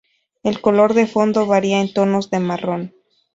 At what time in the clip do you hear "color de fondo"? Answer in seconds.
0.61-1.45